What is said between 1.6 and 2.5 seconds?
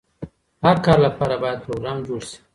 پروګرام جوړ شي.